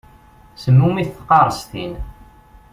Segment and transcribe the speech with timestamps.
[0.61, 1.93] Semmumit tqaṛestin.